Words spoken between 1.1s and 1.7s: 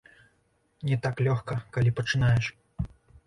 лёгка,